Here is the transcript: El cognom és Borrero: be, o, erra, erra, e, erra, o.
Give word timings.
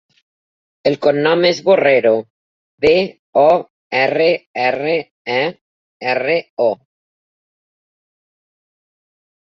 El 0.91 0.95
cognom 1.05 1.43
és 1.49 1.59
Borrero: 1.67 2.13
be, 2.85 2.93
o, 3.41 3.45
erra, 3.99 4.29
erra, 4.65 4.97
e, 5.37 5.39
erra, 6.15 6.41
o. 6.69 6.71